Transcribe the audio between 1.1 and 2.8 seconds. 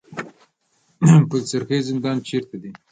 پل چرخي زندان چیرته دی؟